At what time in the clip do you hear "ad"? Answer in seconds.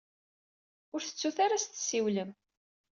1.57-1.61